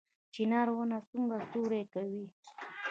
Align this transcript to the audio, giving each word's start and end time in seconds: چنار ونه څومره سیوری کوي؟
چنار 0.33 0.67
ونه 0.71 0.97
څومره 1.09 1.37
سیوری 1.51 1.83
کوي؟ 1.93 2.25